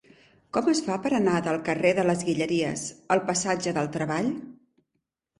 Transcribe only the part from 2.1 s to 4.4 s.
Guilleries al passatge del Treball?